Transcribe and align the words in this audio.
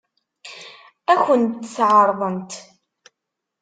Ad 1.11 1.19
kent-t-ɛeṛḍent? 1.25 2.51